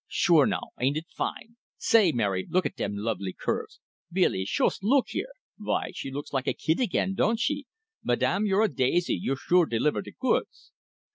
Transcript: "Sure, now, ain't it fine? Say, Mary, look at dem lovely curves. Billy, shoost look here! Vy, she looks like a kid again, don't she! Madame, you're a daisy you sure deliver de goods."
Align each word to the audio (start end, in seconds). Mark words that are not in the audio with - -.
"Sure, 0.07 0.47
now, 0.47 0.69
ain't 0.79 0.97
it 0.97 1.05
fine? 1.11 1.57
Say, 1.77 2.11
Mary, 2.11 2.47
look 2.49 2.65
at 2.65 2.75
dem 2.75 2.93
lovely 2.97 3.33
curves. 3.33 3.79
Billy, 4.11 4.45
shoost 4.45 4.83
look 4.83 5.09
here! 5.09 5.29
Vy, 5.59 5.91
she 5.93 6.09
looks 6.09 6.33
like 6.33 6.47
a 6.47 6.53
kid 6.55 6.79
again, 6.79 7.13
don't 7.13 7.39
she! 7.39 7.67
Madame, 8.03 8.47
you're 8.47 8.63
a 8.63 8.67
daisy 8.67 9.13
you 9.13 9.35
sure 9.35 9.67
deliver 9.67 10.01
de 10.01 10.13
goods." 10.19 10.71